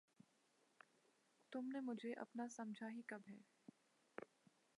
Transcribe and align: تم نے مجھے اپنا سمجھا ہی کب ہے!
تم 1.53 1.69
نے 1.73 1.79
مجھے 1.79 2.13
اپنا 2.13 2.47
سمجھا 2.49 2.89
ہی 2.89 3.01
کب 3.07 3.21
ہے! 3.29 3.37